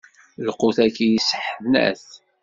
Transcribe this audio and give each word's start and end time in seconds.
Lqut-agi 0.47 1.07
isseḥnat. 1.17 2.05